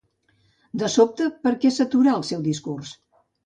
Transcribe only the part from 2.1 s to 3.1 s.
el seu discurs?